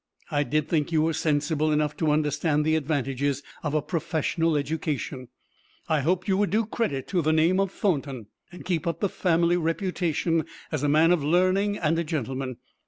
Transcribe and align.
I 0.31 0.41
did 0.41 0.67
think 0.67 0.91
you 0.91 1.03
were 1.03 1.13
sensible 1.13 1.71
enough 1.71 1.95
to 1.97 2.09
understand 2.09 2.65
the 2.65 2.75
advantages 2.75 3.43
of 3.61 3.75
a 3.75 3.83
professional 3.83 4.57
education. 4.57 5.27
I 5.87 5.99
hoped 5.99 6.27
you 6.27 6.37
would 6.37 6.49
do 6.49 6.65
credit 6.65 7.05
to 7.09 7.21
the 7.21 7.31
name 7.31 7.59
of 7.59 7.71
Thornton, 7.71 8.25
and 8.51 8.65
keep 8.65 8.87
up 8.87 8.99
the 8.99 9.09
family 9.09 9.57
reputation 9.57 10.45
as 10.71 10.81
a 10.81 10.89
man 10.89 11.11
of 11.11 11.23
learning 11.23 11.77
and 11.77 11.99
a 11.99 12.03
gentleman. 12.03 12.57